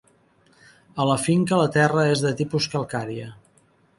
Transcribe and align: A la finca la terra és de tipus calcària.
A 1.03 1.07
la 1.09 1.17
finca 1.25 1.59
la 1.59 1.69
terra 1.77 2.07
és 2.15 2.25
de 2.25 2.33
tipus 2.41 2.71
calcària. 2.77 3.29